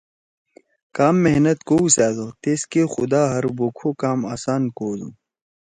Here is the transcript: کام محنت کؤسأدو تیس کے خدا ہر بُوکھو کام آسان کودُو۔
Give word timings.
کام 0.95 1.15
محنت 1.25 1.57
کؤسأدو 1.67 2.27
تیس 2.41 2.61
کے 2.71 2.81
خدا 2.93 3.21
ہر 3.33 3.45
بُوکھو 3.57 3.89
کام 4.01 4.19
آسان 4.33 4.63
کودُو۔ 4.77 5.09